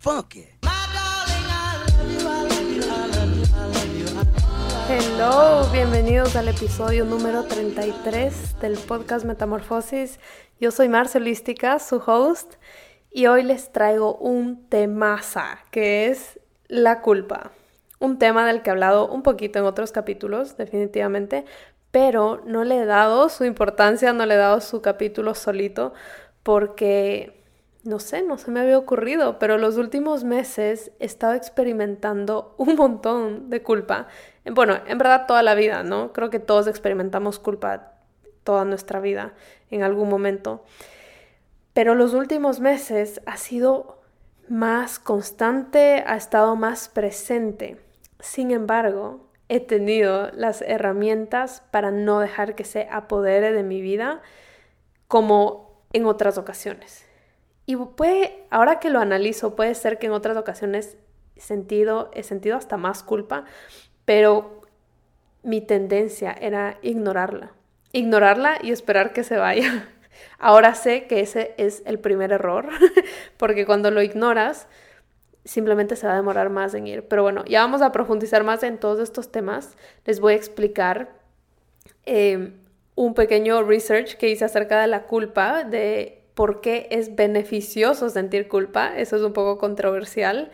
[0.00, 0.46] funky.
[4.88, 10.20] Hello, bienvenidos al episodio número 33 del podcast Metamorfosis.
[10.60, 12.54] Yo soy Marcelística, su host,
[13.10, 16.38] y hoy les traigo un temaza que es
[16.68, 17.50] la culpa.
[17.98, 21.44] Un tema del que he hablado un poquito en otros capítulos, definitivamente,
[21.90, 25.94] pero no le he dado su importancia, no le he dado su capítulo solito,
[26.42, 27.35] porque
[27.86, 32.76] no sé, no se me había ocurrido, pero los últimos meses he estado experimentando un
[32.76, 34.08] montón de culpa.
[34.44, 36.12] Bueno, en verdad toda la vida, ¿no?
[36.12, 37.92] Creo que todos experimentamos culpa
[38.44, 39.34] toda nuestra vida
[39.70, 40.64] en algún momento.
[41.72, 44.00] Pero los últimos meses ha sido
[44.48, 47.78] más constante, ha estado más presente.
[48.20, 54.22] Sin embargo, he tenido las herramientas para no dejar que se apodere de mi vida
[55.08, 57.05] como en otras ocasiones.
[57.66, 60.96] Y puede, ahora que lo analizo, puede ser que en otras ocasiones
[61.34, 63.44] he sentido, he sentido hasta más culpa,
[64.04, 64.62] pero
[65.42, 67.52] mi tendencia era ignorarla.
[67.92, 69.88] Ignorarla y esperar que se vaya.
[70.38, 72.68] Ahora sé que ese es el primer error,
[73.36, 74.68] porque cuando lo ignoras,
[75.44, 77.06] simplemente se va a demorar más en ir.
[77.08, 79.76] Pero bueno, ya vamos a profundizar más en todos estos temas.
[80.04, 81.10] Les voy a explicar
[82.04, 82.52] eh,
[82.94, 88.46] un pequeño research que hice acerca de la culpa, de por qué es beneficioso sentir
[88.46, 90.50] culpa, eso es un poco controversial,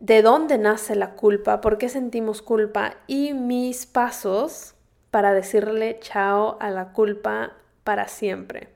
[0.00, 4.74] de dónde nace la culpa, por qué sentimos culpa y mis pasos
[5.10, 7.54] para decirle chao a la culpa
[7.84, 8.68] para siempre.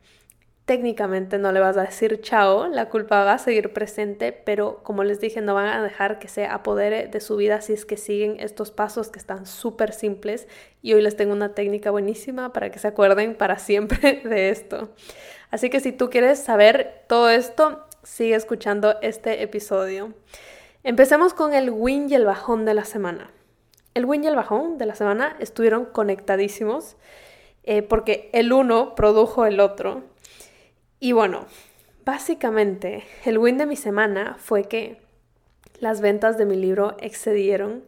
[0.64, 5.05] Técnicamente no le vas a decir chao, la culpa va a seguir presente, pero como
[5.05, 7.98] les dije, no van a dejar que se apodere de su vida si es que
[7.98, 10.48] siguen estos pasos que están súper simples
[10.81, 14.89] y hoy les tengo una técnica buenísima para que se acuerden para siempre de esto.
[15.50, 20.14] Así que si tú quieres saber todo esto, sigue escuchando este episodio.
[20.83, 23.30] Empecemos con el win y el bajón de la semana.
[23.94, 26.97] El win y el bajón de la semana estuvieron conectadísimos
[27.65, 30.04] eh, porque el uno produjo el otro.
[31.00, 31.47] Y bueno,
[32.04, 35.00] básicamente el win de mi semana fue que
[35.81, 37.84] las ventas de mi libro excedieron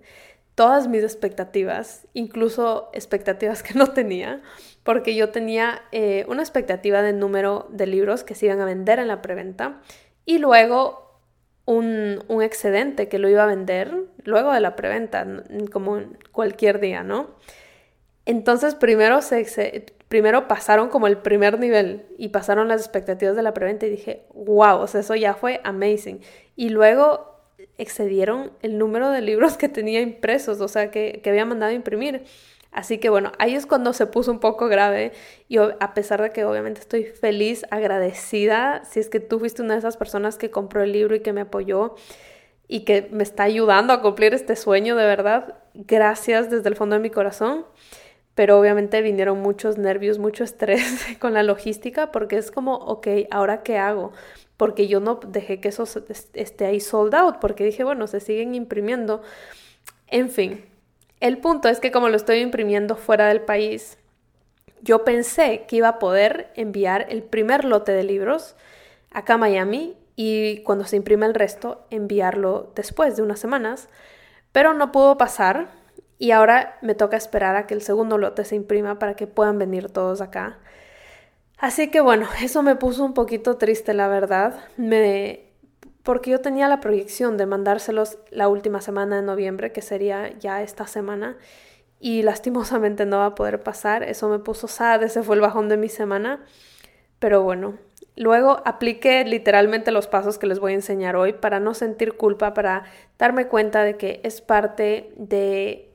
[0.55, 4.43] todas mis expectativas, incluso expectativas que no tenía
[4.88, 8.99] porque yo tenía eh, una expectativa de número de libros que se iban a vender
[8.99, 9.82] en la preventa
[10.25, 11.21] y luego
[11.66, 13.94] un, excedente que lo iba a vender
[14.25, 15.26] luego de la preventa,
[15.71, 16.00] como
[16.32, 17.34] cualquier día, ¿no?
[18.25, 19.21] Entonces primero,
[20.09, 24.22] primero pasaron como el primer nivel y pasaron las expectativas de la preventa y dije,
[24.32, 26.22] wow, o sea, eso ya fue amazing.
[26.56, 27.43] Y luego
[27.76, 31.75] excedieron el número de libros que tenía impresos, o sea, que, que había mandado a
[31.75, 32.25] imprimir.
[32.71, 35.12] Así que bueno, ahí es cuando se puso un poco grave
[35.49, 39.75] y a pesar de que obviamente estoy feliz, agradecida, si es que tú fuiste una
[39.75, 41.95] de esas personas que compró el libro y que me apoyó
[42.69, 46.97] y que me está ayudando a cumplir este sueño de verdad, gracias desde el fondo
[46.97, 47.65] de mi corazón.
[48.34, 53.65] Pero obviamente vinieron muchos nervios, mucho estrés con la logística porque es como, ok, ¿ahora
[53.65, 54.12] qué hago?
[54.56, 55.85] Porque yo no dejé que eso
[56.35, 59.23] esté ahí sold out porque dije, bueno, se siguen imprimiendo.
[60.06, 60.65] En fin,
[61.21, 63.99] el punto es que como lo estoy imprimiendo fuera del país,
[64.83, 68.55] yo pensé que iba a poder enviar el primer lote de libros
[69.11, 73.89] acá a Miami y cuando se imprime el resto enviarlo después de unas semanas,
[74.53, 75.69] pero no pudo pasar
[76.19, 79.59] y ahora me toca esperar a que el segundo lote se imprima para que puedan
[79.59, 80.59] venir todos acá.
[81.59, 84.61] Así que bueno, eso me puso un poquito triste, la verdad.
[84.77, 85.47] Me
[86.03, 90.62] porque yo tenía la proyección de mandárselos la última semana de noviembre, que sería ya
[90.62, 91.36] esta semana,
[92.00, 94.03] y lastimosamente no va a poder pasar.
[94.03, 96.44] Eso me puso sad, ese fue el bajón de mi semana.
[97.19, 97.75] Pero bueno,
[98.16, 102.54] luego apliqué literalmente los pasos que les voy a enseñar hoy para no sentir culpa,
[102.54, 102.84] para
[103.19, 105.88] darme cuenta de que es parte de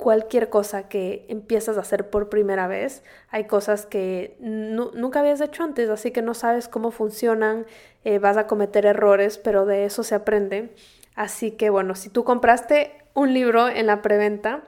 [0.00, 3.04] cualquier cosa que empiezas a hacer por primera vez.
[3.28, 7.66] Hay cosas que nunca habías hecho antes, así que no sabes cómo funcionan,
[8.04, 10.74] eh, vas a cometer errores, pero de eso se aprende.
[11.14, 14.62] Así que bueno, si tú compraste un libro en la preventa,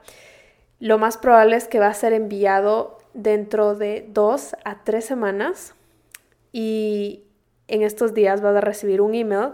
[0.78, 5.74] lo más probable es que va a ser enviado dentro de dos a tres semanas
[6.52, 7.24] y
[7.68, 9.52] en estos días vas a recibir un email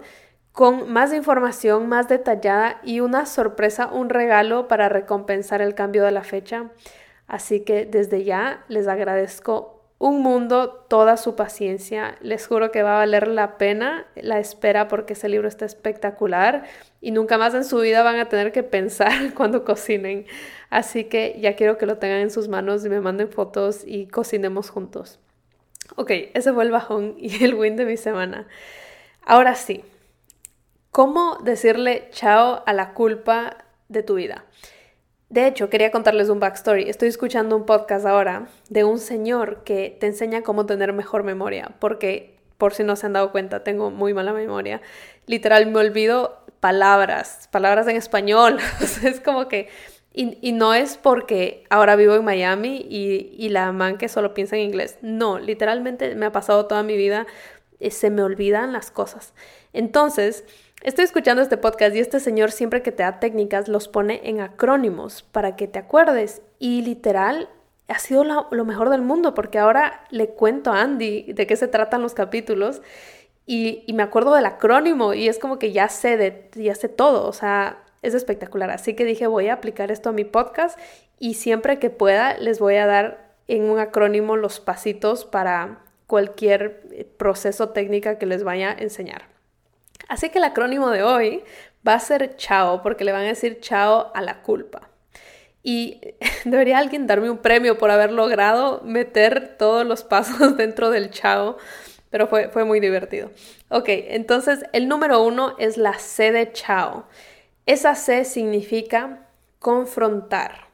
[0.58, 6.10] con más información más detallada y una sorpresa, un regalo para recompensar el cambio de
[6.10, 6.70] la fecha.
[7.28, 12.16] Así que desde ya les agradezco un mundo toda su paciencia.
[12.22, 16.64] Les juro que va a valer la pena la espera porque ese libro está espectacular
[17.00, 20.26] y nunca más en su vida van a tener que pensar cuando cocinen.
[20.70, 24.08] Así que ya quiero que lo tengan en sus manos y me manden fotos y
[24.08, 25.20] cocinemos juntos.
[25.94, 28.49] Ok, ese fue el bajón y el win de mi semana.
[29.25, 29.84] Ahora sí,
[30.99, 33.59] ¿Cómo decirle chao a la culpa
[33.89, 34.47] de tu vida?
[35.29, 36.91] De hecho, quería contarles un backstory.
[36.91, 41.71] Estoy escuchando un podcast ahora de un señor que te enseña cómo tener mejor memoria,
[41.79, 44.83] porque por si no se han dado cuenta, tengo muy mala memoria.
[45.27, 48.59] Literal, me olvido palabras, palabras en español.
[49.05, 49.69] es como que...
[50.12, 54.56] Y, no es porque ahora vivo en Miami y, y la man que solo piensa
[54.56, 54.99] en inglés.
[55.01, 57.29] No, literalmente me ha pasado toda mi vida,
[57.81, 59.33] eh, se me olvidan las cosas.
[59.73, 60.44] Entonces,
[60.83, 64.41] Estoy escuchando este podcast y este señor siempre que te da técnicas los pone en
[64.41, 66.41] acrónimos para que te acuerdes.
[66.61, 67.49] Y literal,
[67.89, 71.67] ha sido lo, mejor del mundo porque ahora le cuento a Andy de qué se
[71.67, 72.81] tratan los capítulos
[73.45, 77.27] y, me acuerdo del acrónimo y es como que ya sé, de, ya sé todo.
[77.27, 78.71] O sea, es espectacular.
[78.71, 80.79] Así que dije, voy a aplicar esto a mi podcast
[81.19, 87.07] y siempre que pueda les voy a dar en un acrónimo los pasitos para cualquier
[87.17, 89.38] proceso técnica que les vaya a enseñar.
[90.08, 91.44] Así que el acrónimo de hoy
[91.87, 94.90] va a ser chao, porque le van a decir chao a la culpa.
[95.62, 96.00] Y
[96.44, 101.58] debería alguien darme un premio por haber logrado meter todos los pasos dentro del chao,
[102.10, 103.31] pero fue, fue muy divertido.
[103.69, 107.06] Ok, entonces el número uno es la C de chao.
[107.66, 109.26] Esa C significa
[109.58, 110.69] confrontar.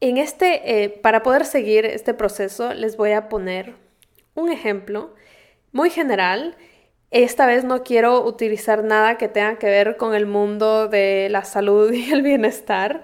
[0.00, 3.74] En este, eh, para poder seguir este proceso, les voy a poner
[4.34, 5.14] un ejemplo
[5.72, 6.56] muy general
[7.10, 11.44] esta vez no quiero utilizar nada que tenga que ver con el mundo de la
[11.44, 13.02] salud y el bienestar.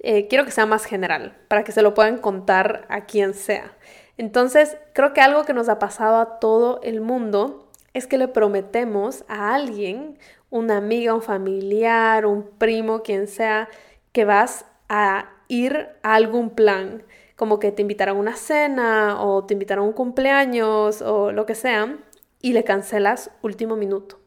[0.00, 3.76] Eh, quiero que sea más general, para que se lo puedan contar a quien sea.
[4.18, 8.28] Entonces, creo que algo que nos ha pasado a todo el mundo es que le
[8.28, 10.18] prometemos a alguien,
[10.50, 13.68] una amiga, un familiar, un primo, quien sea,
[14.12, 17.02] que vas a ir a algún plan,
[17.36, 21.46] como que te invitarán a una cena o te invitarán a un cumpleaños o lo
[21.46, 21.98] que sea,
[22.44, 24.20] y le cancelas último minuto.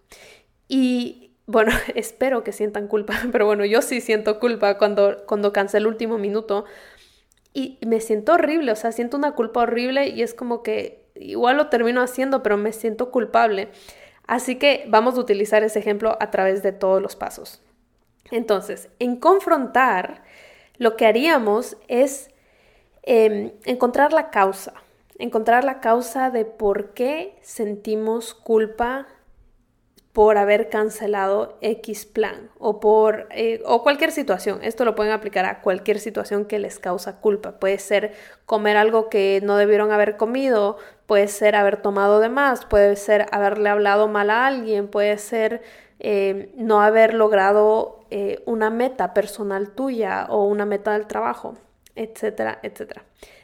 [0.68, 5.88] Y bueno, espero que sientan culpa, pero bueno, yo sí siento culpa cuando, cuando cancelo
[5.88, 6.66] último minuto
[7.54, 11.58] y me siento horrible, o sea, siento una culpa horrible y es como que igual
[11.58, 13.69] lo termino haciendo, pero me siento culpable.
[14.25, 17.62] Así que vamos a utilizar ese ejemplo a través de todos los pasos.
[18.31, 20.24] Entonces, en confrontar,
[20.80, 22.31] lo que haríamos es
[23.04, 24.74] em, encontrar la causa
[25.19, 29.08] encontrar la causa de por qué sentimos culpa
[30.18, 34.60] por haber cancelado X plan o por eh, o cualquier situación.
[34.64, 37.60] Esto lo pueden aplicar a cualquier situación que les causa culpa.
[37.60, 38.14] Puede ser
[38.48, 43.28] comer algo que no debieron haber comido, puede ser haber tomado de más, puede ser
[43.31, 45.62] haberle hablado mal a alguien, puede ser
[46.00, 51.54] eh, no haber logrado eh, una meta personal tuya o una meta del trabajo,
[51.98, 53.04] etcétera, etcétera.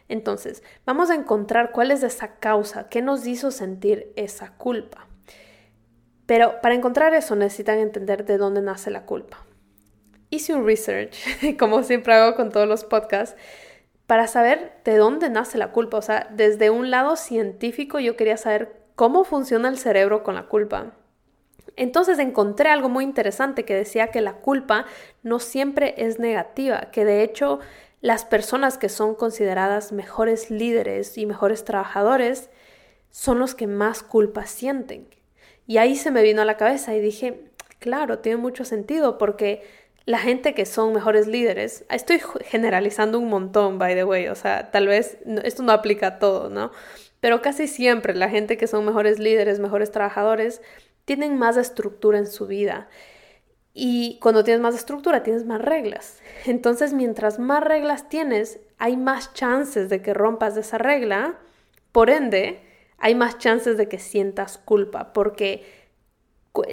[0.10, 5.08] Entonces, vamos a encontrar cuál es esa causa, qué nos hizo sentir esa culpa.
[6.26, 9.46] Pero para encontrar eso necesitan entender de dónde nace la culpa.
[10.30, 11.16] Hice un research,
[11.60, 13.36] como siempre hago con todos los podcasts,
[14.08, 15.98] para saber de dónde nace la culpa.
[15.98, 20.48] O sea, desde un lado científico yo quería saber cómo funciona el cerebro con la
[20.48, 20.94] culpa.
[21.76, 24.86] Entonces encontré algo muy interesante que decía que la culpa
[25.24, 27.60] no siempre es negativa, que de hecho
[28.04, 32.50] las personas que son consideradas mejores líderes y mejores trabajadores
[33.12, 35.08] son los que más culpa sienten.
[35.68, 37.46] Y ahí se me vino a la cabeza y dije,
[37.80, 39.64] claro, tiene mucho sentido porque
[40.04, 44.69] la gente que son mejores líderes, estoy generalizando un montón, by the way, o sea,
[44.69, 46.72] tal vez esto no aplica a todo, ¿no?
[47.22, 50.62] Pero casi siempre la gente que son mejores líderes, mejores trabajadores,
[51.06, 52.90] tienen más estructura en su vida
[53.73, 56.21] y cuando tienes más estructura, tienes más reglas.
[56.45, 61.39] Entonces, mientras más reglas tienes, hay más chances de que rompas esa regla.
[61.92, 62.61] Por ende,
[62.97, 65.83] hay más chances de que sientas culpa, porque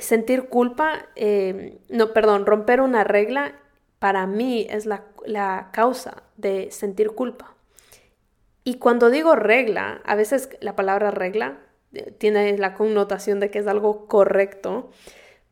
[0.00, 3.54] sentir culpa, em, no, perdón, romper una regla,
[3.98, 7.54] para mí es la, la causa de sentir culpa.
[8.64, 11.58] Y cuando digo regla, a veces la palabra regla
[11.92, 14.90] eh, tiene la connotación de que es algo correcto,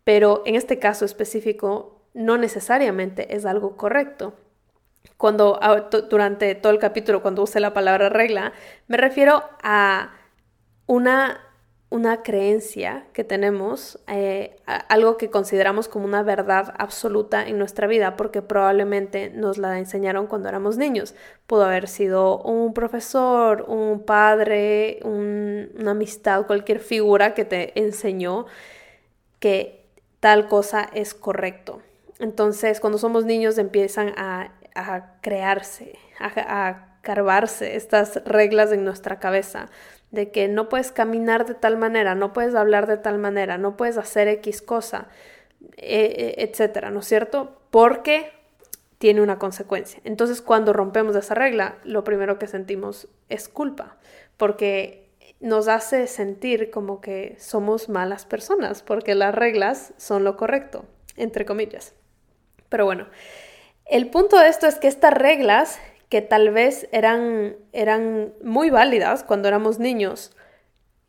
[0.08, 4.32] pero en este caso específico no necesariamente es algo correcto.
[5.18, 8.54] Cuando ah, durante todo el capítulo, cuando use la palabra regla,
[8.86, 10.14] me refiero a
[10.86, 11.42] una,
[11.90, 18.16] una creencia que tenemos, eh, algo que consideramos como una verdad absoluta en nuestra vida,
[18.16, 21.14] porque probablemente nos la enseñaron cuando éramos niños.
[21.46, 28.46] Pudo haber sido un profesor, un padre, una amistad, cualquier figura que te enseñó
[29.38, 29.77] que
[30.20, 31.82] tal cosa es correcto.
[32.18, 34.52] Entonces, cuando somos niños empiezan a,
[35.20, 39.68] crearse, a, a carvarse estas reglas en nuestra cabeza
[40.10, 43.76] de que no puedes caminar de tal manera, no puedes hablar de tal manera, no
[43.76, 45.08] puedes hacer X cosa,
[45.76, 47.60] eh, etcétera, ¿no es cierto?
[47.70, 48.32] Porque
[48.98, 50.00] tiene una consecuencia.
[50.04, 53.96] Entonces, cuando rompemos esa regla, lo primero que sentimos es culpa,
[54.36, 55.07] porque
[55.40, 60.84] nos hace sentir como que somos malas personas, porque las reglas son lo correcto,
[61.16, 61.94] entre comillas.
[62.68, 63.06] Pero bueno,
[63.86, 65.78] el punto de esto es que estas reglas,
[66.08, 70.32] que tal vez eran, eran muy válidas cuando éramos niños,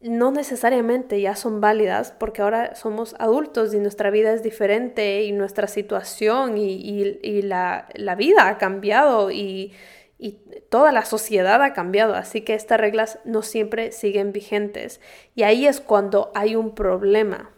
[0.02, 5.34] no necesariamente ya son válidas porque ahora somos adultos y nuestra vida es diferente y
[5.34, 9.74] nuestra situación y, la, vida ha cambiado y,
[10.20, 10.34] y,
[10.70, 15.02] toda la sociedad ha cambiado, así que estas reglas no siempre siguen vigentes.
[15.34, 17.50] Y ahí es cuando hay un problema,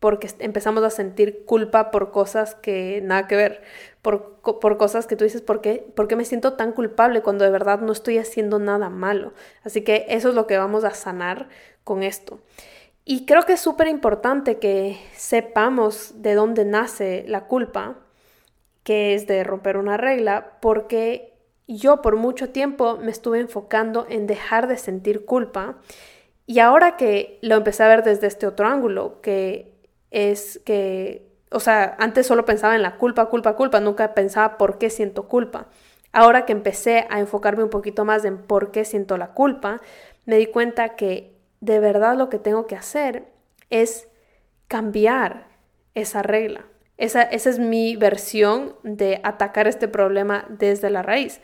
[0.00, 3.62] porque empezamos a sentir culpa por cosas que nada que ver,
[4.02, 5.86] por, por cosas que tú dices, ¿por qué?
[5.94, 9.32] ¿por qué me siento tan culpable cuando de verdad no estoy haciendo nada malo?
[9.64, 11.48] Así que eso es lo que vamos a sanar
[11.84, 12.40] con esto.
[13.04, 17.96] Y creo que es súper importante que sepamos de dónde nace la culpa,
[18.82, 21.37] que es de romper una regla, porque
[21.76, 25.76] yo por mucho tiempo me estuve enfocando en dejar de sentir culpa
[26.46, 29.74] y ahora que lo empecé a ver desde este otro ángulo, que
[30.10, 34.78] es que, o sea, antes solo pensaba en la culpa, culpa, culpa, nunca pensaba por
[34.78, 35.66] qué siento culpa.
[36.10, 39.82] Ahora que empecé a enfocarme un poquito más en por qué siento la culpa,
[40.24, 43.26] me di cuenta que de verdad lo que tengo que hacer
[43.68, 44.08] es
[44.68, 45.48] cambiar
[45.94, 46.64] esa regla.
[46.98, 51.40] Esa, esa, es mi versión de atacar este problema desde la raíz.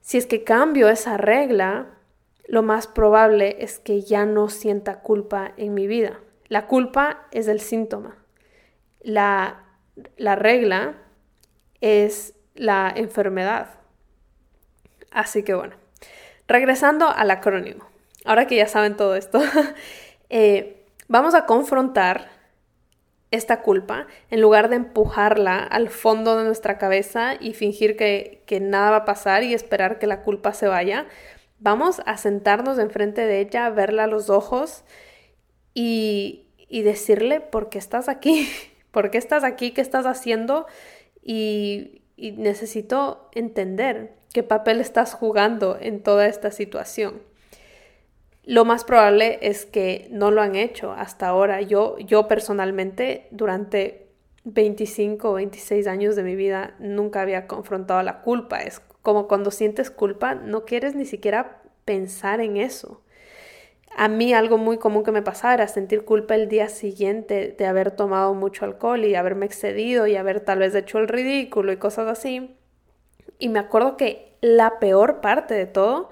[0.00, 1.86] Si es que cambio esa regla,
[2.46, 6.18] lo más probable es que ya no sienta culpa en mi vida.
[6.48, 8.16] La culpa es el síntoma.
[9.00, 9.64] La,
[10.16, 10.94] la regla
[11.80, 13.78] es la enfermedad.
[15.10, 15.76] Así que bueno,
[16.48, 17.88] regresando al acrónimo
[18.28, 19.40] ahora que ya saben todo esto,
[20.30, 22.28] eh, vamos a confrontar
[23.30, 28.90] esta culpa en lugar de empujarla al fondo de nuestra cabeza y fingir que, nada
[28.90, 31.06] va a pasar y esperar que la culpa se vaya.
[31.58, 34.84] Vamos a sentarnos enfrente de ella, verla a los ojos
[35.74, 38.48] y, decirle por qué estás aquí,
[38.90, 40.66] por qué estás aquí, qué estás haciendo
[41.22, 47.20] y necesito entender qué papel estás jugando en toda esta situación
[48.48, 51.60] lo más probable es que no lo han hecho hasta ahora.
[51.60, 54.06] Yo, yo personalmente, durante
[54.44, 58.62] 25 o 26 años de mi vida, nunca había confrontado la culpa.
[58.62, 63.02] Es como cuando sientes culpa, no quieres ni siquiera pensar en eso.
[63.94, 67.66] A mí algo muy común que me pasaba era sentir culpa el día siguiente de
[67.66, 71.76] haber tomado mucho alcohol y haberme excedido y haber tal vez hecho el ridículo y
[71.76, 72.56] cosas así.
[73.38, 76.08] Y me acuerdo que la peor parte de todo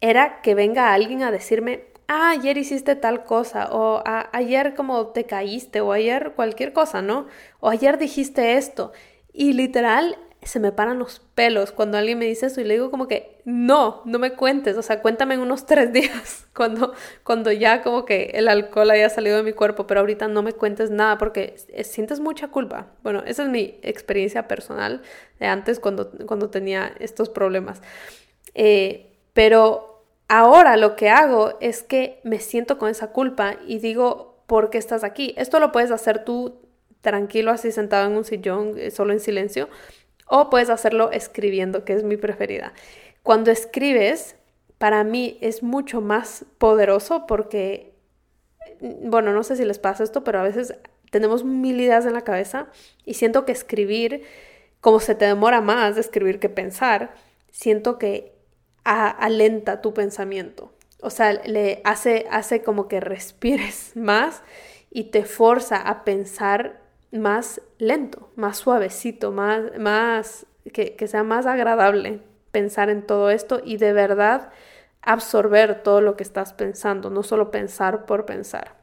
[0.00, 5.24] era que venga alguien a decirme, ah, ayer hiciste tal cosa, o ayer como te
[5.24, 7.26] caíste, o ayer cualquier cosa, ¿no?
[7.60, 8.92] O ayer dijiste esto.
[9.32, 12.90] Y literal se me paran los pelos cuando alguien me dice eso y le digo
[12.90, 17.50] como que no, no me cuentes, o sea, cuéntame en unos tres días cuando, cuando
[17.52, 20.90] ya como que el alcohol haya salido de mi cuerpo, pero ahorita no me cuentes
[20.90, 22.86] nada porque sientes mucha culpa.
[23.02, 25.02] Bueno, esa es mi experiencia personal
[25.40, 27.82] de antes cuando, cuando tenía estos problemas.
[28.54, 34.42] Eh, pero ahora lo que hago es que me siento con esa culpa y digo,
[34.46, 35.34] ¿por qué estás aquí?
[35.36, 36.62] Esto lo puedes hacer tú
[37.02, 39.68] tranquilo, así sentado en un sillón, eh, solo en silencio,
[40.26, 42.72] o puedes hacerlo escribiendo, que es mi preferida.
[43.22, 44.36] Cuando escribes,
[44.78, 47.92] para mí es mucho más poderoso porque,
[48.80, 50.72] mm, bueno, no sé si les pasa esto, pero a veces
[51.10, 52.68] tenemos mil ideas en la cabeza
[53.04, 54.22] y siento que escribir,
[54.80, 57.12] como se te demora más de escribir que pensar,
[57.50, 58.35] siento que
[58.86, 60.72] alenta tu pensamiento.
[61.00, 64.42] O sea, le hace, hace como que respires más
[64.90, 66.80] y te forza a pensar
[67.12, 73.60] más lento, más suavecito, más, más que, que sea más agradable pensar en todo esto
[73.64, 74.50] y de verdad
[75.02, 78.74] absorber todo lo que estás pensando, no solo pensar por pensar.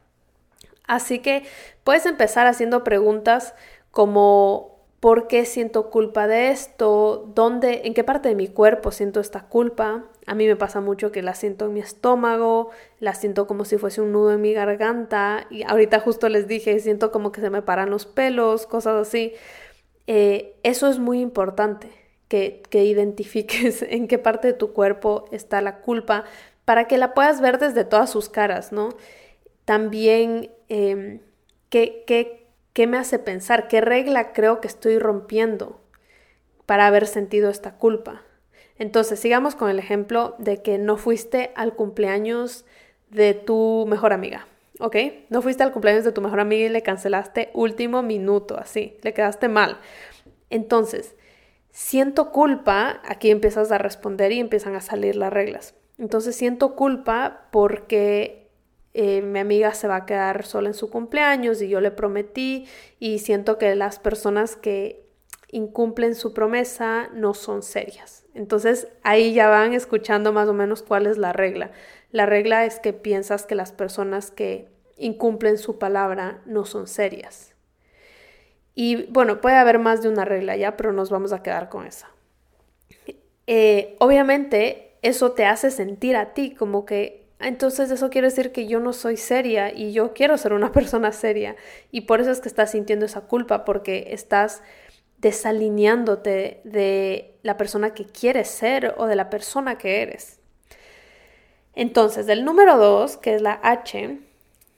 [0.85, 1.43] Así que
[1.83, 3.55] puedes empezar haciendo preguntas
[3.91, 4.72] como
[5.03, 7.29] ¿Por qué siento culpa de esto?
[7.35, 10.05] ¿Dónde, en qué parte de mi cuerpo siento esta culpa?
[10.25, 12.69] A mí me pasa mucho que la siento en mi estómago,
[13.01, 16.79] la siento como si fuese un nudo en mi garganta y ahorita justo les dije,
[16.79, 19.33] siento como que se me paran los pelos, cosas así.
[20.07, 21.89] Eh, eso es muy importante,
[22.29, 26.23] que, que identifiques en qué parte de tu cuerpo está la culpa
[26.63, 28.87] para que la puedas ver desde todas sus caras, ¿no?
[29.65, 31.19] También, eh,
[31.69, 32.42] ¿qué, qué
[32.73, 33.67] ¿Qué me hace pensar?
[33.67, 35.79] ¿Qué regla creo que estoy rompiendo
[36.65, 38.23] para haber sentido esta culpa?
[38.77, 42.65] Entonces, sigamos con el ejemplo de que no fuiste al cumpleaños
[43.09, 44.47] de tu mejor amiga
[44.79, 44.95] ¿ok?
[45.29, 49.13] No fuiste al cumpleaños de tu mejor amiga y le cancelaste último minuto, así, le
[49.13, 49.77] quedaste mal.
[50.49, 51.15] Entonces,
[51.71, 55.75] siento culpa, aquí empiezas a responder y empiezan a salir las reglas.
[55.97, 58.42] Entonces, siento culpa porque
[58.93, 62.67] eh, mi amiga se va a quedar sola en su cumpleaños y yo le prometí
[62.99, 65.03] y siento que las personas que
[65.49, 68.25] incumplen su promesa no son serias.
[68.33, 71.71] Entonces ahí ya van escuchando más o menos cuál es la regla.
[72.11, 77.53] La regla es que piensas que las personas que incumplen su palabra no son serias.
[78.75, 81.85] Y bueno, puede haber más de una regla ya, pero nos vamos a quedar con
[81.85, 82.09] esa.
[83.45, 88.67] Eh, obviamente eso te hace sentir a ti como que, entonces eso quiere decir que
[88.67, 91.55] yo no soy seria y yo quiero ser una persona seria.
[91.91, 94.61] Y por eso es que estás sintiendo esa culpa, porque estás
[95.17, 100.39] desalineándote de la persona que quieres ser o de la persona que eres.
[101.75, 104.19] Entonces, el número dos, que es la H,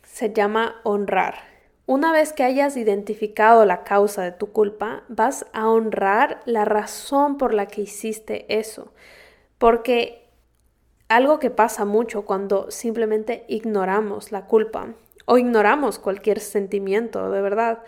[0.03, 1.55] se llama honrar.
[1.88, 7.38] Una vez que hayas identificado la causa de tu culpa, vas a honrar la razón
[7.38, 8.93] por la que hiciste eso.
[9.57, 10.25] Porque
[11.07, 14.93] algo que pasa mucho cuando simplemente ignoramos la culpa
[15.25, 17.79] o ignoramos cualquier sentimiento, de verdad,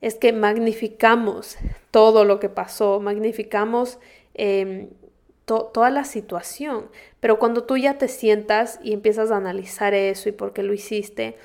[0.00, 1.56] es que magnificamos
[1.90, 3.98] todo lo que pasó, magnificamos
[4.34, 4.88] em,
[5.44, 6.88] toda la situación.
[7.20, 10.72] Pero cuando tú ya te sientas y empiezas a analizar eso y por qué lo
[10.72, 11.36] hiciste,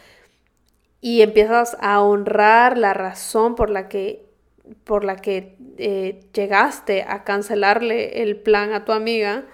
[1.02, 4.26] y empiezas a honrar la razón por la que,
[4.84, 9.46] por la que eh, llegaste a cancelarle el plan a tu amiga,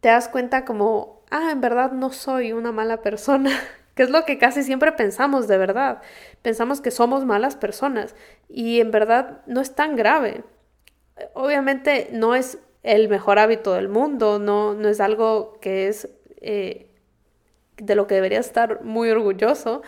[0.00, 3.50] te das cuenta como, ah, en verdad no soy una mala persona,
[3.94, 6.02] que es lo que casi siempre pensamos de verdad.
[6.42, 8.14] Pensamos que somos malas personas
[8.48, 10.44] y en verdad no es tan grave.
[11.34, 16.08] Obviamente no es el mejor hábito del mundo, no, no es algo que es
[16.40, 16.90] eh,
[17.76, 19.82] de lo que deberías estar muy orgulloso,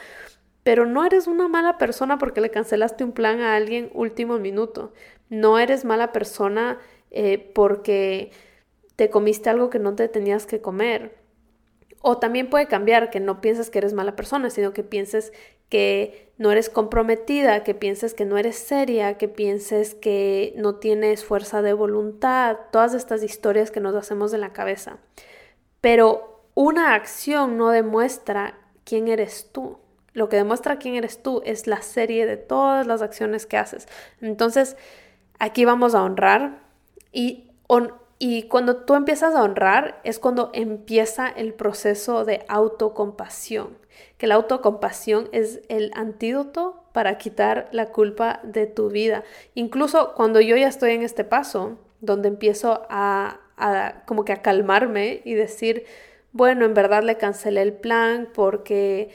[0.65, 4.93] pero no eres una mala persona porque le cancelaste un plan a alguien último minuto.
[5.29, 6.79] No eres mala persona
[7.11, 8.33] eh, porque
[9.01, 11.17] te comiste algo que no te tenías que comer.
[12.03, 15.33] O también puede cambiar que no pienses que eres mala persona, sino que pienses
[15.71, 21.25] que no eres comprometida, que pienses que no eres seria, que pienses que no tienes
[21.25, 24.99] fuerza de voluntad, todas estas historias que nos hacemos en la cabeza.
[25.81, 29.79] Pero una acción no demuestra quién eres tú.
[30.13, 33.89] Lo que demuestra quién eres tú es la serie de todas las acciones que haces.
[34.21, 34.77] Entonces,
[35.39, 36.59] aquí vamos a honrar
[37.13, 37.47] y,
[38.23, 43.79] y cuando tú empiezas a honrar es cuando empieza el proceso de autocompasión,
[44.19, 49.25] que la autocompasión es el antídoto para quitar la culpa de tu vida.
[49.55, 54.43] Incluso cuando yo ya estoy en este paso, donde empiezo a, a como que a
[54.43, 55.87] calmarme y decir,
[56.33, 59.09] bueno, en verdad le cancelé el plan porque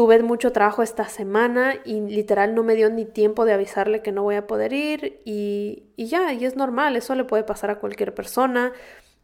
[0.00, 4.12] Tuve mucho trabajo esta semana y literal no me dio ni tiempo de avisarle que
[4.12, 7.80] no voy a poder ir y, ya, y es normal, eso le puede pasar a
[7.80, 8.72] cualquier persona.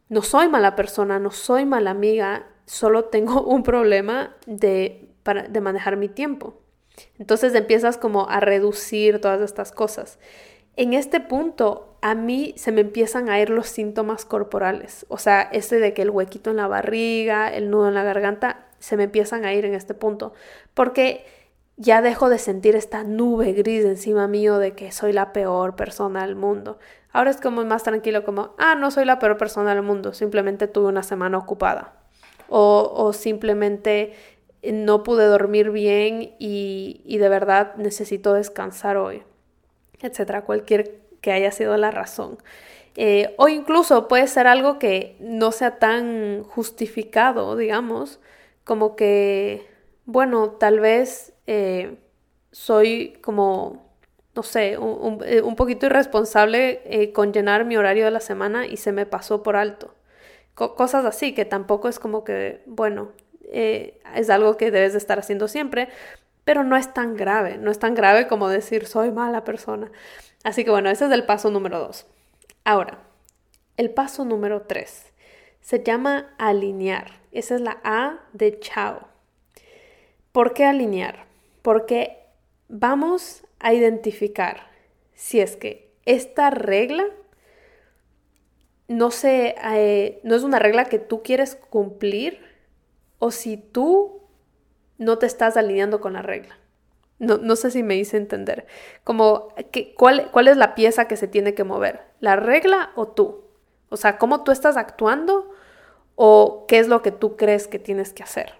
[0.07, 5.09] No soy mala persona, no soy mala amiga, solo tengo un problema de,
[5.49, 6.61] de manejar mi tiempo.
[7.17, 10.19] Entonces empiezas como a reducir todas estas cosas.
[10.75, 15.41] En este punto, a mí se me empiezan a ir los síntomas corporales, o sea,
[15.41, 19.03] ese de que el huequito en la barriga, el nudo en la garganta, se me
[19.03, 20.33] empiezan a ir en este punto,
[20.73, 21.25] porque
[21.77, 26.25] ya dejo de sentir esta nube gris encima mío de que soy la peor persona
[26.25, 26.79] del mundo.
[27.11, 30.67] Ahora es como más tranquilo, como, ah, no soy la peor persona del mundo, simplemente
[30.67, 31.93] tuve una semana ocupada.
[32.49, 34.13] O, o simplemente
[34.63, 39.23] no pude dormir bien y, y de verdad necesito descansar hoy,
[40.01, 42.37] etcétera, cualquier que haya sido la razón.
[42.95, 48.19] Eh, o incluso puede ser algo que no sea tan justificado, digamos,
[48.67, 49.65] como que,
[50.05, 51.97] bueno, tal vez eh,
[52.51, 53.93] soy como,
[54.35, 58.75] no sé, un, eh, poquito irresponsable eh, con llenar mi horario de la semana y
[58.75, 59.95] se me pasó por alto.
[60.53, 63.13] cosas así, que tampoco es como que, bueno,
[63.53, 65.87] es algo que debes de estar haciendo siempre,
[66.43, 69.91] pero no es tan grave, no es tan grave como decir soy mala persona.
[70.43, 72.05] Así que bueno, ese es el paso número dos.
[72.65, 72.99] Ahora,
[73.77, 75.13] el paso número tres
[75.61, 77.11] se llama alinear.
[77.37, 79.07] Esa es la A de chao.
[80.31, 81.27] ¿Por qué alinear?
[81.61, 82.17] Porque
[82.67, 84.71] vamos a identificar
[85.13, 87.05] si es que esta regla
[88.87, 92.41] no, se, eh, no es una regla que tú quieres cumplir
[93.19, 94.23] o si tú
[94.97, 96.57] no te estás alineando con la regla.
[97.19, 98.65] No, no sé si me hice entender.
[99.03, 99.49] Como,
[99.95, 102.01] ¿cuál, ¿cuál es la pieza que se tiene que mover?
[102.19, 103.43] ¿La regla o tú?
[103.89, 105.51] O sea, cómo tú estás actuando
[106.17, 108.55] o qué es lo que tú crees que tienes que hacer.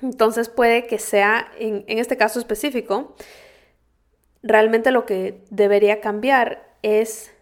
[0.00, 3.16] Entonces puede que sea, en, en este caso específico,
[4.42, 7.32] realmente lo que debería cambiar es,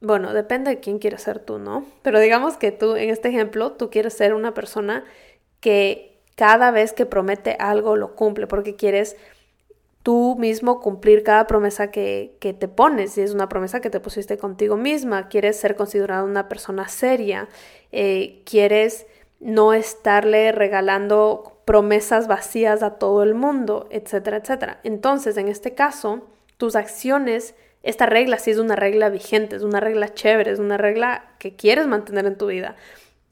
[0.00, 1.86] bueno, depende de quién quieres ser tú, ¿no?
[2.02, 5.04] Pero digamos que tú, en este ejemplo, tú quieres ser una persona
[5.60, 9.16] que cada vez que promete algo lo cumple, porque quieres
[10.08, 13.12] tú mismo cumplir cada promesa que, que, te pones.
[13.12, 17.46] Si es una promesa que te pusiste contigo misma, quieres ser considerada una persona seria,
[17.92, 19.06] eh, quieres
[19.38, 24.80] no estarle regalando promesas vacías a todo el mundo, etcétera, etcétera.
[24.82, 29.78] Entonces, en este caso, tus acciones, esta regla sí es una regla vigente, es una
[29.78, 32.76] regla chévere, es una regla que quieres mantener en tu vida.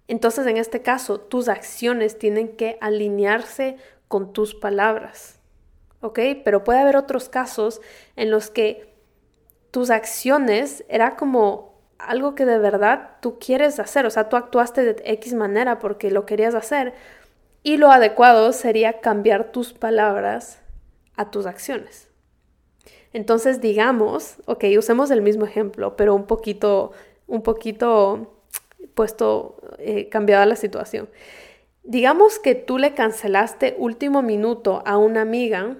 [0.08, 5.35] Entonces, en este caso, tus acciones tienen que alinearse con tus palabras.
[6.00, 6.20] ¿Ok?
[6.44, 7.80] Pero puede haber otros casos
[8.16, 8.94] en los que
[9.70, 14.82] tus acciones era como algo que de verdad tú quieres hacer, o sea, tú actuaste
[14.82, 16.94] de X manera porque lo querías hacer
[17.62, 20.60] y lo adecuado sería cambiar tus palabras
[21.16, 22.08] a tus acciones.
[23.12, 26.92] Entonces, digamos, ok, usemos el mismo ejemplo, pero un poquito,
[27.26, 28.36] un poquito
[28.94, 31.08] puesto, eh, cambiada la situación.
[31.82, 35.76] Digamos que tú le cancelaste último minuto a una amiga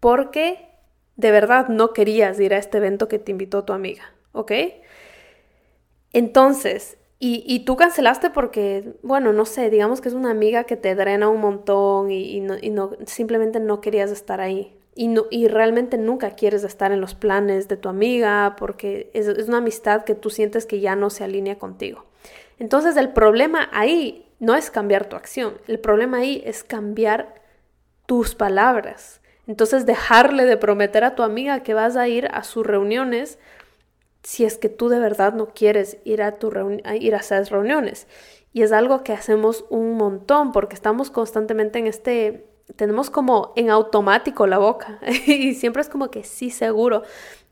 [0.00, 0.68] porque
[1.16, 4.52] de verdad no querías ir a este evento que te invitó tu amiga, ¿ok?
[6.12, 10.94] Entonces, y, tú cancelaste porque, bueno, no sé, digamos que es una amiga que te
[10.94, 14.74] drena un montón y, no, simplemente no querías estar ahí.
[14.94, 19.28] Y, no, y realmente nunca quieres estar en los planes de tu amiga porque es,
[19.28, 22.06] es una amistad que tú sientes que ya no se alinea contigo.
[22.58, 27.34] Entonces el problema ahí no es cambiar tu acción, el problema ahí es cambiar
[28.06, 29.19] tus palabras.
[29.50, 33.36] Entonces dejarle de prometer a tu amiga que vas a ir a sus reuniones
[34.22, 36.52] si es que tú de verdad no quieres ir a, tu
[37.00, 38.06] ir a esas reuniones.
[38.52, 43.70] Y es algo que hacemos un montón porque estamos constantemente en este, tenemos como en
[43.70, 47.02] automático la boca y siempre es como que sí, seguro.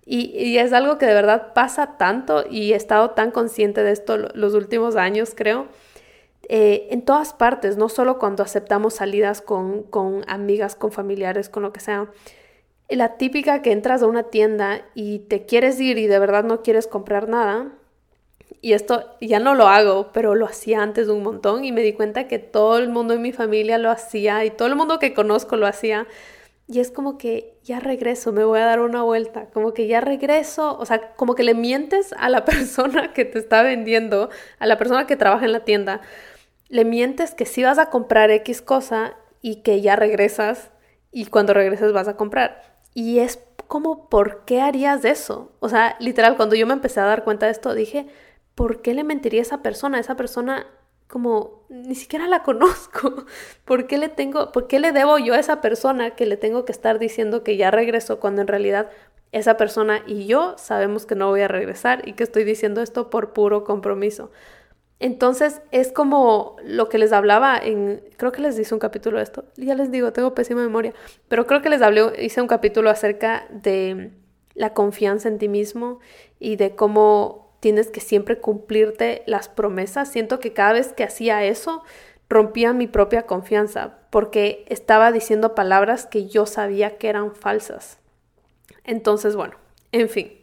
[0.07, 4.19] Y, es algo que de verdad pasa tanto y he estado tan consciente de esto
[4.35, 5.67] los últimos años, creo.
[6.49, 11.63] Eh, en todas partes, no solo cuando aceptamos salidas con, con amigas, con familiares, con
[11.63, 12.09] lo que sea,
[12.89, 16.63] la típica que entras a una tienda y te quieres ir y de verdad no
[16.63, 17.69] quieres comprar nada.
[18.61, 21.93] Y esto ya no lo hago, pero lo hacía antes un montón y me di
[21.93, 25.15] cuenta que todo el mundo en mi familia lo hacía y todo el mundo que
[25.15, 26.07] conozco lo hacía.
[26.67, 30.01] Y es como que ya regreso, me voy a dar una vuelta, como que ya
[30.01, 34.67] regreso, o sea, como que le mientes a la persona que te está vendiendo, a
[34.67, 36.01] la persona que trabaja en la tienda,
[36.69, 40.71] le mientes que sí vas a comprar X cosa y que ya regresas
[41.11, 42.81] y cuando regreses vas a comprar.
[42.95, 45.53] Y es como, ¿por qué harías eso?
[45.61, 48.07] O sea, literal, cuando yo me empecé a dar cuenta de esto, dije,
[48.55, 50.01] ¿por qué le mentiría a esa persona?
[50.01, 50.67] Esa persona
[51.07, 53.27] como ni siquiera la conozco.
[53.65, 56.65] ¿Por qué le tengo, por qué le debo yo a esa persona que le tengo
[56.65, 58.91] que estar diciendo que ya regresó cuando en realidad
[59.33, 63.11] esa persona y yo sabemos que no voy a regresar y que estoy diciendo esto
[63.11, 64.31] por puro compromiso?
[65.01, 69.25] Entonces es como lo que les hablaba en, creo que les hice un capítulo de
[69.25, 70.93] esto, ya les digo, tengo pésima memoria,
[71.29, 74.11] pero creo que les hablé, hice un capítulo acerca de
[74.55, 76.01] la confianza en ti mismo
[76.41, 80.11] y de cómo tienes que siempre cumplirte las promesas.
[80.11, 81.83] Siento que cada vez que hacía eso,
[82.29, 87.99] rompía mi propia confianza porque estaba diciendo palabras que yo sabía que eran falsas.
[88.85, 89.55] Entonces, bueno,
[89.93, 90.38] en fin.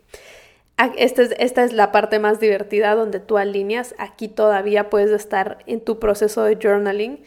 [0.77, 3.95] Esta es, esta es, la parte más divertida donde tú alineas.
[3.97, 7.23] Aquí todavía puedes estar en tu proceso de journaling.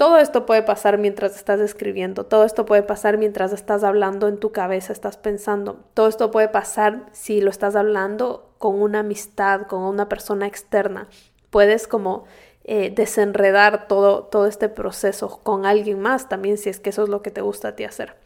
[0.00, 4.38] Todo esto puede pasar mientras estás escribiendo, todo esto puede pasar mientras estás hablando en
[4.38, 9.66] tu cabeza, estás pensando, todo esto puede pasar si lo estás hablando con una amistad,
[9.66, 11.08] con una persona externa.
[11.50, 12.24] Puedes como
[12.64, 17.10] eh, desenredar todo, todo este proceso con alguien más también si es que eso es
[17.10, 18.16] lo que te gusta a ti hacer.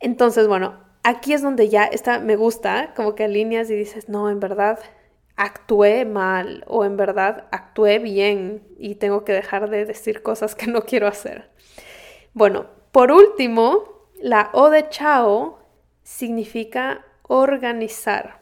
[0.00, 4.28] Entonces, bueno, aquí es donde ya está, me gusta, como que alineas y dices, no,
[4.28, 4.78] en verdad
[5.36, 10.66] actué mal o en verdad actué bien y tengo que dejar de decir cosas que
[10.66, 11.50] no quiero hacer.
[12.34, 15.60] Bueno, por último, la O de chao
[16.02, 18.40] significa organizar.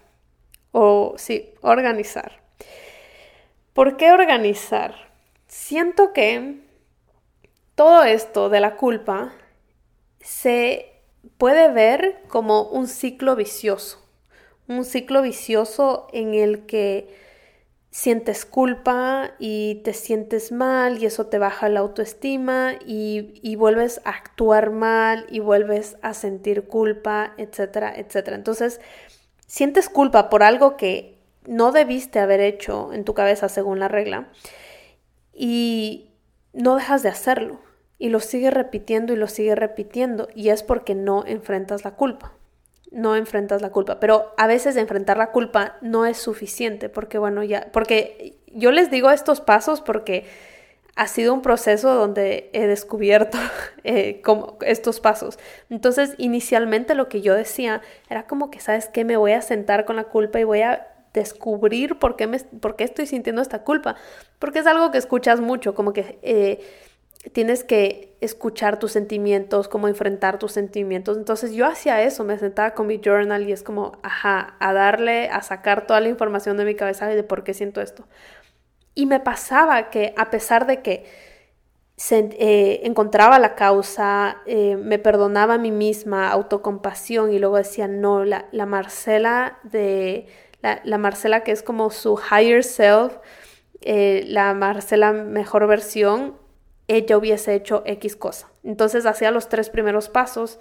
[0.73, 2.43] O sí, organizar.
[3.75, 4.95] ¿Por qué organizar?
[5.47, 6.63] Siento que
[7.77, 9.35] todo esto de la culpa
[10.21, 10.96] se
[11.39, 14.05] puede ver como un ciclo vicioso,
[14.69, 17.27] un ciclo vicioso en el que
[17.97, 24.11] sientes culpa y te sientes mal y eso te baja la autoestima y, vuelves a
[24.11, 28.37] actuar mal y vuelves a sentir culpa, etcétera, etcétera.
[28.37, 28.83] Entonces,
[29.47, 34.29] sientes culpa por algo que no debiste haber hecho en tu cabeza según la regla
[35.33, 36.11] y
[36.53, 37.61] no dejas de hacerlo.
[37.99, 42.33] Y lo sigue repitiendo y lo sigue repitiendo y es porque no enfrentas la culpa.
[42.93, 47.43] No enfrentas la culpa, pero a veces enfrentar la culpa no es suficiente porque bueno,
[47.43, 50.25] ya porque yo les digo estos pasos porque
[50.97, 53.39] ha sido un proceso donde he descubierto
[53.85, 55.39] eh, como estos pasos.
[55.69, 59.05] Entonces, inicialmente lo que yo decía era como que, ¿sabes qué?
[59.05, 62.77] Me voy a sentar con la culpa y voy a descubrir por qué, me, por
[62.77, 63.97] qué estoy sintiendo esta culpa.
[64.39, 66.61] Porque es algo que escuchas mucho, como que eh,
[67.33, 71.17] tienes que escuchar tus sentimientos, cómo enfrentar tus sentimientos.
[71.17, 75.29] Entonces yo hacía eso, me sentaba con mi journal y es como, ajá, a darle,
[75.29, 78.07] a sacar toda la información de mi cabeza de por qué siento esto.
[78.95, 81.05] Y me pasaba que a pesar de que
[81.97, 87.89] se, eh, encontraba la causa, eh, me perdonaba a mí misma, autocompasión y luego decía,
[87.89, 90.27] no, la, la Marcela de,
[90.85, 93.19] la, Marcela que es como su higher self,
[93.81, 96.37] eh, la Marcela mejor versión,
[96.89, 98.49] ella hubiese hecho X cosa.
[98.63, 100.61] Entonces hacía los tres primeros pasos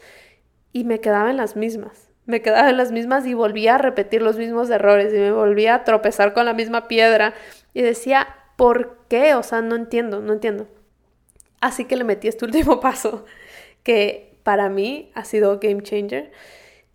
[0.74, 2.10] y me quedaba en las mismas.
[2.26, 5.76] Me quedaba en las mismas y volvía a repetir los mismos errores y me volvía
[5.76, 7.34] a tropezar con la misma piedra
[7.74, 9.36] y decía, ¿por qué?
[9.36, 10.68] O sea, no entiendo, no entiendo.
[11.62, 13.26] Así que le metí este último paso
[13.84, 16.32] que para mí ha sido game changer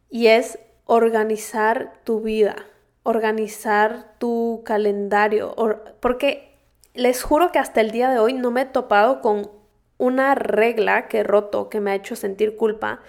[0.09, 2.57] y es organizar tu vida,
[3.05, 5.55] organizar tu calendario,
[6.01, 6.50] porque
[6.94, 9.50] les juro que hasta el día de hoy no me he topado con
[9.98, 13.00] una regla que he roto, que me ha hecho sentir culpa,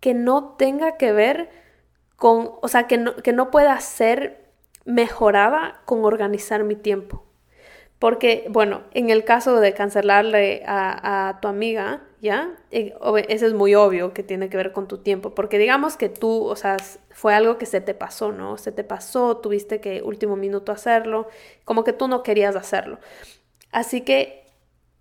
[0.00, 1.50] que no tenga que ver
[2.16, 4.50] con, o sea, que no, que no pueda ser
[4.84, 7.24] mejorada con organizar mi tiempo.
[8.00, 12.56] Porque, bueno, en el caso de cancelarle a, tu amiga, ¿ya?
[12.70, 12.94] Eh,
[13.28, 16.44] ese es muy obvio que tiene que ver con tu tiempo, porque digamos que tú,
[16.46, 16.78] o sea,
[17.10, 18.56] fue algo que se te pasó, ¿no?
[18.56, 21.28] Se te pasó, tuviste que último minuto hacerlo,
[21.66, 22.98] como que tú no querías hacerlo.
[23.70, 24.46] Así que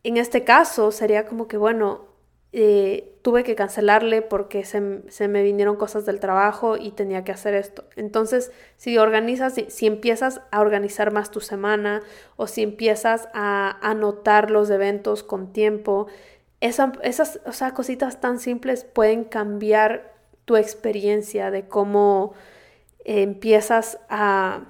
[0.03, 2.08] en este caso sería como que, bueno,
[2.51, 7.53] eh, tuve que cancelarle porque se, me vinieron cosas del trabajo y tenía que hacer
[7.53, 7.83] esto.
[7.95, 12.01] Entonces, si organizas, si, empiezas a organizar más tu semana
[12.37, 16.07] o si empiezas a anotar los eventos con tiempo,
[16.59, 20.13] esas o sea, cositas tan simples pueden cambiar
[20.45, 22.33] tu experiencia de cómo
[23.05, 24.65] empiezas a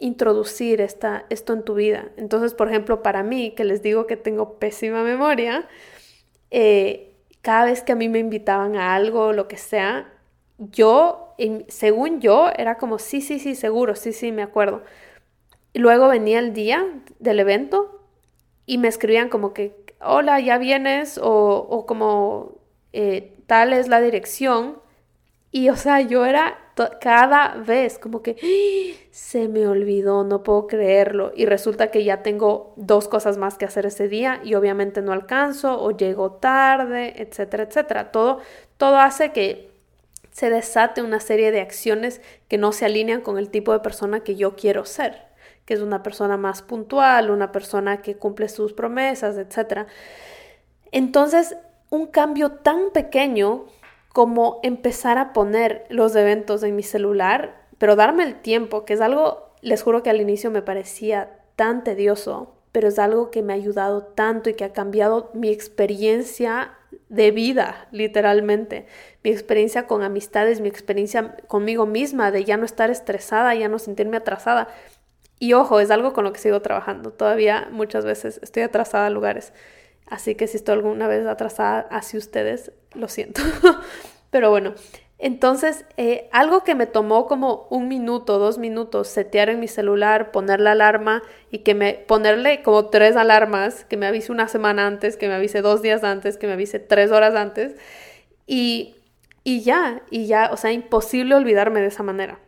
[0.00, 2.10] introducir esta, esto en tu vida.
[2.16, 5.68] Entonces, por ejemplo, para mí, que les digo que tengo pésima memoria,
[6.50, 7.11] eh,
[7.42, 10.12] cada vez que a mí me invitaban a algo, lo que sea,
[10.58, 11.34] yo,
[11.68, 14.82] según yo, era como, sí, sí, sí, seguro, sí, sí, me acuerdo.
[15.72, 16.86] Y luego venía el día
[17.18, 18.00] del evento
[18.66, 22.58] y me escribían como que, hola, ya vienes, o, como,
[22.92, 24.78] eh, tal es la dirección.
[25.52, 26.58] Y, o sea, yo era
[27.00, 29.06] cada vez como que ¡Ah!
[29.10, 31.32] se me olvidó, no puedo creerlo.
[31.36, 35.12] Y resulta que ya tengo dos cosas más que hacer ese día y obviamente no
[35.12, 38.10] alcanzo o llego tarde, etcétera, etcétera.
[38.10, 38.40] Todo,
[38.78, 39.70] todo hace que
[40.30, 44.20] se desate una serie de acciones que no se alinean con el tipo de persona
[44.20, 45.26] que yo quiero ser,
[45.66, 49.86] que es una persona más puntual, una persona que cumple sus promesas, etcétera.
[50.90, 51.56] Entonces,
[51.90, 53.66] un cambio tan pequeño
[54.12, 59.00] como empezar a poner los eventos en mi celular, pero darme el tiempo, que es
[59.00, 63.52] algo, les juro que al inicio me parecía tan tedioso, pero es algo que me
[63.52, 66.72] ha ayudado tanto y que ha cambiado mi experiencia
[67.08, 68.86] de vida, literalmente.
[69.22, 73.78] Mi experiencia con amistades, mi experiencia conmigo misma, de ya no estar estresada, ya no
[73.78, 74.68] sentirme atrasada.
[75.38, 77.12] Y ojo, es algo con lo que sigo trabajando.
[77.12, 79.52] Todavía muchas veces estoy atrasada a lugares.
[80.12, 83.40] Así que si estoy alguna vez atrasada hacia ustedes, lo siento.
[84.30, 84.74] Pero bueno,
[85.16, 90.30] entonces eh, algo que me tomó como un minuto, dos minutos, setear en mi celular,
[90.30, 94.86] poner la alarma y que me ponerle como tres alarmas, que me avise una semana
[94.86, 97.74] antes, que me avise dos días antes, que me avise tres horas antes.
[98.46, 98.96] Y,
[99.44, 102.38] y ya, y ya, o sea, imposible olvidarme de esa manera.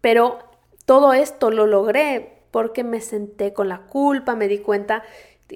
[0.00, 0.40] Pero
[0.84, 5.04] todo esto lo logré porque me senté con la culpa, me di cuenta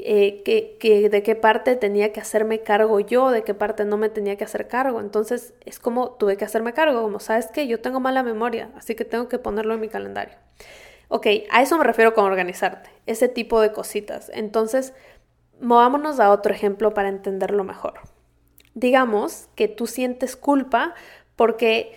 [0.05, 4.09] eh, que, de qué parte tenía que hacerme cargo yo, de qué parte no me
[4.09, 5.01] tenía que hacer cargo.
[5.01, 8.95] Entonces es como tuve que hacerme cargo, como sabes que yo tengo mala memoria, así
[8.95, 10.35] que tengo que ponerlo en mi calendario.
[11.09, 14.31] Ok, a eso me refiero con organizarte, ese tipo de cositas.
[14.35, 14.93] Entonces,
[15.61, 17.95] movámonos a otro ejemplo para entenderlo mejor.
[18.75, 20.95] Digamos que tú sientes culpa
[21.37, 21.97] porque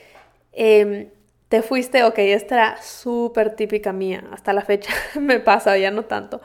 [0.51, 1.09] em,
[1.49, 6.05] te fuiste, ok, esta era súper típica mía, hasta la fecha me pasa, ya no
[6.05, 6.41] tanto,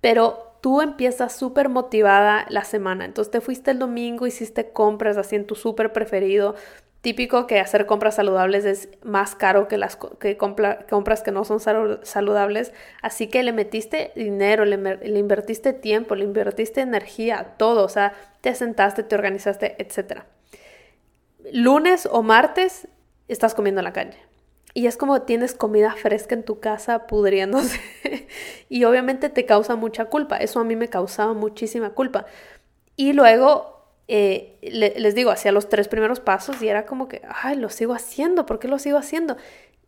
[0.00, 3.04] pero tú empiezas súper motivada la semana.
[3.04, 6.54] Entonces te fuiste el domingo, hiciste compras así en tu súper preferido,
[7.02, 11.60] típico que hacer compras saludables es más caro que las que compras que no son
[11.60, 12.72] saludables,
[13.02, 18.14] así que le metiste dinero, le, le, invertiste tiempo, le invertiste energía, todo, o sea,
[18.40, 20.22] te sentaste, te organizaste, etc.
[21.52, 22.88] Lunes o martes
[23.28, 24.16] estás comiendo en la calle.
[24.74, 27.80] Y es como tienes comida fresca en tu casa pudriéndose.
[28.68, 30.36] y obviamente te causa mucha culpa.
[30.36, 32.26] Eso a mí me causaba muchísima culpa.
[32.96, 33.74] Y luego
[34.06, 37.94] eh, les digo, hacía los tres primeros pasos y era como que, ay, lo sigo
[37.94, 39.36] haciendo, ¿por qué lo sigo haciendo?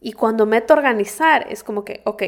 [0.01, 2.23] Y cuando meto a organizar, es como que, ok,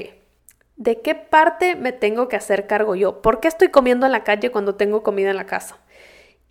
[0.77, 3.23] ¿de qué parte me tengo que hacer cargo yo?
[3.23, 5.79] ¿Por qué estoy comiendo en la calle cuando tengo comida en la casa?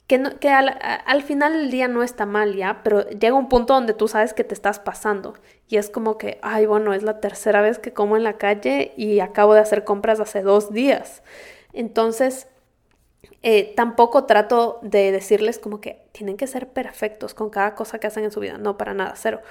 [0.08, 3.74] Que, que al, al, final del día no está mal ya, pero llega un punto
[3.74, 5.34] donde tú sabes que te estás pasando
[5.68, 8.94] y es como que, ay, bueno, es la tercera vez que como en la calle
[8.96, 11.24] y acabo de hacer compras hace dos días.
[11.74, 12.48] Entonces,
[13.44, 18.08] eh, tampoco trato de decirles como que tienen que ser perfectos con cada cosa que
[18.08, 18.58] hacen en su vida.
[18.58, 19.42] No, para nada, cero.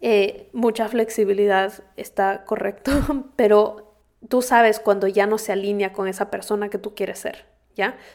[0.00, 2.92] Eh, mucha flexibilidad está correcto,
[3.36, 3.94] pero
[4.28, 7.53] tú sabes cuando ya no se alinea con esa persona que tú quieres ser.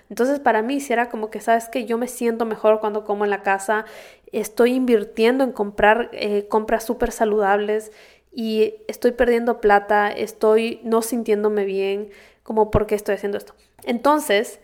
[0.09, 3.25] Entonces para mí si era como que, sabes que yo me siento mejor cuando como
[3.25, 3.85] en la casa,
[4.31, 7.91] estoy invirtiendo en comprar eh, compras súper saludables
[8.31, 12.09] y estoy perdiendo plata, estoy no sintiéndome bien,
[12.43, 13.53] como por qué estoy haciendo esto.
[13.83, 14.59] Entonces,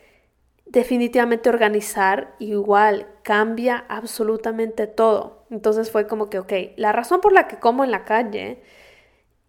[0.66, 5.46] definitivamente organizar igual cambia absolutamente todo.
[5.50, 8.62] Entonces fue como que, ok, la razón por la que como en la calle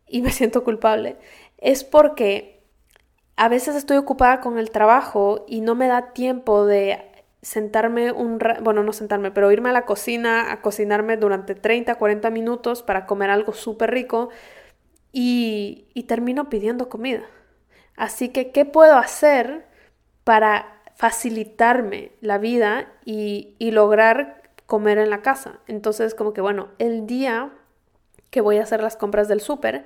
[0.07, 1.17] y me siento culpable
[1.59, 2.56] es porque
[3.37, 7.03] a veces estoy ocupada con el trabajo y no me da tiempo de
[7.43, 12.31] sentarme un bueno, no sentarme, pero irme a la cocina a cocinarme durante 30, 40
[12.31, 14.31] minutos para comer algo súper rico
[15.13, 17.23] y, y termino pidiendo comida.
[17.97, 19.67] Así que, ¿qué puedo hacer
[20.25, 25.61] para facilitarme la vida y, lograr comer en la casa.
[25.69, 27.53] Entonces, como que bueno, el día
[28.31, 29.85] que voy a hacer las compras del súper,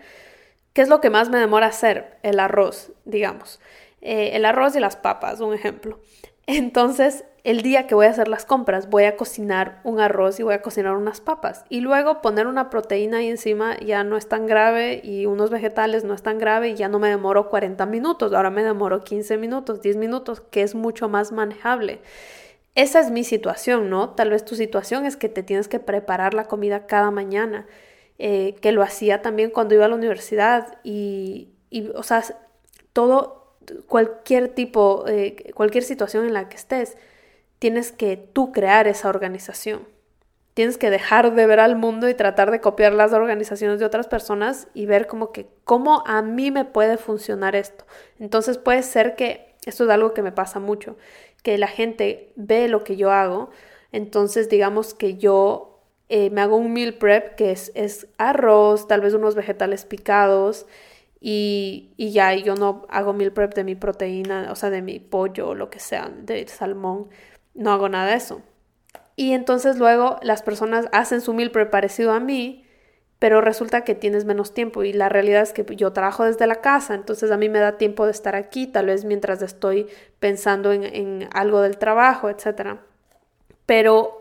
[0.81, 2.17] ¿qué es lo que más me demora hacer?
[2.23, 3.61] El arroz, digamos.
[4.01, 6.01] Eh, el arroz y las papas, un ejemplo.
[6.47, 10.43] Entonces, el día que voy a hacer las compras, voy a cocinar un arroz y
[10.43, 11.67] voy a cocinar unas papas.
[11.69, 16.03] Y luego poner una proteína ahí encima ya no es tan grave y unos vegetales
[16.05, 18.33] no es tan grave y ya no me demoro 40 minutos.
[18.33, 22.01] Ahora me demoro 15 minutos, 10 minutos, que es mucho más manejable.
[22.75, 24.15] Esa es mi situación, ¿no?
[24.15, 27.67] Tal vez tu situación es que te tienes que preparar la comida cada mañana,
[28.23, 32.23] eh, que lo hacía también cuando iba a la universidad y, y o sea,
[32.93, 33.57] todo,
[33.87, 36.99] cualquier tipo, eh, cualquier situación en la que estés,
[37.59, 39.89] tienes que tú crear esa organización.
[40.53, 44.07] Tienes que dejar de ver al mundo y tratar de copiar las organizaciones de otras
[44.07, 47.87] personas y ver como que cómo a mí me puede funcionar esto.
[48.19, 50.99] Entonces puede ser que esto es algo que me pasa mucho,
[51.43, 53.49] que la gente ve lo que yo hago,
[53.93, 55.70] entonces digamos que yo
[56.11, 60.67] eh, me hago un meal prep que es, es, arroz, tal vez unos vegetales picados
[61.21, 64.99] y, y ya yo no hago meal prep de mi proteína, o sea, de mi
[64.99, 67.09] pollo o lo que sea, de salmón
[67.55, 68.43] no hago nada de eso.
[69.15, 72.67] Y entonces luego las personas hacen su meal prep parecido a mí,
[73.21, 76.57] pero resulta que tienes menos tiempo y la realidad es que yo trabajo desde la
[76.57, 79.87] casa, entonces a mí me da tiempo de estar aquí, tal vez mientras estoy
[80.19, 82.79] pensando en, en algo del trabajo, etc.
[83.67, 84.20] Pero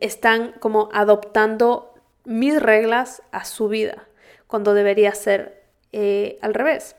[0.00, 4.06] están como adoptando mis reglas a su vida,
[4.46, 6.96] cuando debería ser eh, al revés.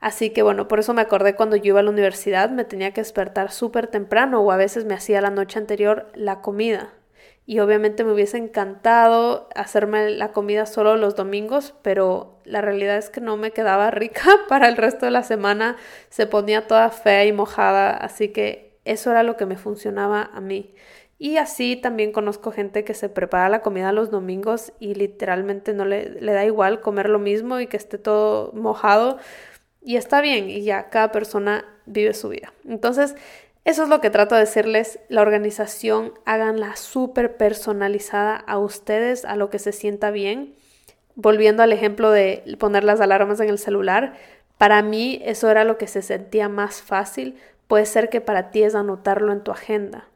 [0.00, 2.92] Así que bueno, por eso me acordé cuando yo iba a la universidad, me tenía
[2.92, 6.92] que despertar súper temprano o a veces me hacía la noche anterior la comida.
[7.46, 13.10] Y obviamente me hubiese encantado hacerme la comida solo los domingos, pero la realidad es
[13.10, 15.76] que no me quedaba rica para el resto de la semana,
[16.08, 20.40] se ponía toda fea y mojada, así que eso era lo que me funcionaba a
[20.40, 20.74] mí.
[21.22, 25.84] Y así también conozco gente que se prepara la comida los domingos y literalmente no
[25.84, 29.18] le, le da igual comer lo mismo y que esté todo mojado
[29.80, 32.52] y está bien, y ya cada persona vive su vida.
[32.68, 33.14] Entonces,
[33.64, 39.36] eso es lo que trato de decirles, la organización, háganla súper personalizada a ustedes, a
[39.36, 40.56] lo que se sienta bien.
[41.14, 44.14] Volviendo al ejemplo de poner las alarmas en el celular,
[44.58, 47.36] para mí eso era lo que se sentía más fácil.
[47.68, 50.08] Puede ser que para ti es anotarlo en tu agenda.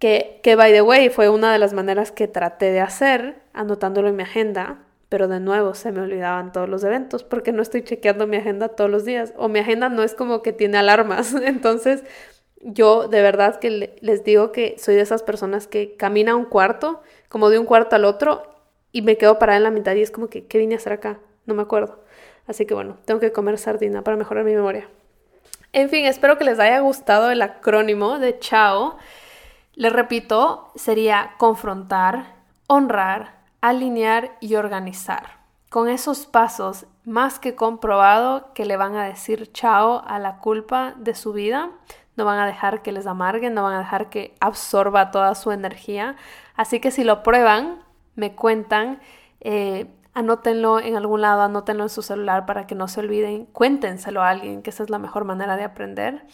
[0.00, 4.08] Que, que, by the way, fue una de las maneras que traté de hacer, anotándolo
[4.08, 4.78] en mi agenda,
[5.08, 8.68] pero de nuevo se me olvidaban todos los eventos porque no estoy chequeando mi agenda
[8.68, 11.34] todos los días o mi agenda no es como que tiene alarmas.
[11.44, 12.04] Entonces,
[12.62, 17.02] yo de verdad que les digo que soy de esas personas que camina un cuarto,
[17.28, 18.42] como de un cuarto al otro,
[18.92, 20.92] y me quedo parada en la mitad y es como que, ¿qué vine a hacer
[20.92, 21.18] acá?
[21.46, 22.02] No me acuerdo.
[22.46, 24.88] Así que bueno, tengo que comer sardina para mejorar mi memoria.
[25.72, 28.96] En fin, espero que les haya gustado el acrónimo de CHAO.
[29.74, 32.34] Les repito, sería confrontar,
[32.66, 35.40] honrar, alinear y organizar.
[35.68, 40.94] Con esos pasos, más que comprobado que le van a decir chao a la culpa
[40.96, 41.70] de su vida,
[42.16, 45.52] no van a dejar que les amarguen, no van a dejar que absorba toda su
[45.52, 46.16] energía.
[46.56, 47.82] Así que si lo prueban,
[48.16, 49.00] me cuentan,
[49.40, 54.22] eh, anótenlo en algún lado, anótenlo en su celular para que no se olviden, cuéntenselo
[54.22, 56.26] a alguien, que esa es la mejor manera de aprender.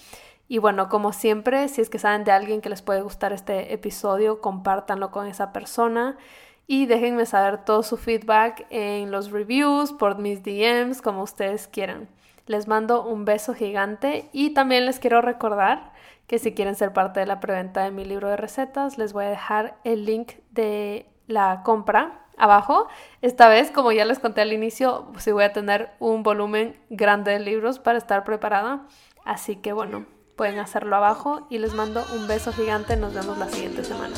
[0.48, 3.72] Y bueno, como siempre, si es que saben de alguien que les puede gustar este
[3.72, 6.16] episodio, compártanlo con esa persona
[6.68, 12.08] y déjenme saber todo su feedback en los reviews, por mis DMs, como ustedes quieran.
[12.46, 15.92] Les mando un beso gigante y también les quiero recordar
[16.26, 19.24] que si quieren ser parte de la preventa de mi libro de recetas, les voy
[19.24, 22.88] a dejar el link de la compra abajo.
[23.22, 27.32] Esta vez, como ya les conté al inicio, sí voy a tener un volumen grande
[27.32, 28.86] de libros para estar preparada.
[29.24, 32.96] Así que bueno, pueden hacerlo abajo y les mando un beso gigante.
[32.96, 34.14] Nos vemos la siguiente semana.